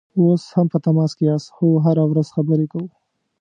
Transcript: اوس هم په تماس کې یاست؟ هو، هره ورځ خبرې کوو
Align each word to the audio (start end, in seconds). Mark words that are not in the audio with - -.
اوس 0.19 0.43
هم 0.55 0.65
په 0.73 0.77
تماس 0.85 1.11
کې 1.17 1.23
یاست؟ 1.29 1.47
هو، 1.57 1.67
هره 1.85 2.03
ورځ 2.11 2.27
خبرې 2.35 2.65
کوو 2.71 2.87